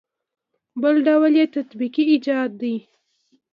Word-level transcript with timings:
بل 0.81 0.95
ډول 1.07 1.33
یې 1.39 1.45
تطبیقي 1.55 2.03
ایجاد 2.11 2.49
دی. 2.61 2.75